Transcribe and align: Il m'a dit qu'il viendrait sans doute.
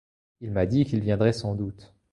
Il 0.39 0.49
m'a 0.49 0.65
dit 0.65 0.85
qu'il 0.85 1.01
viendrait 1.01 1.31
sans 1.31 1.53
doute. 1.53 1.93